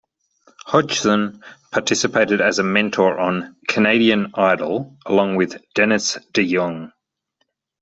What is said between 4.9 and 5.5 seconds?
along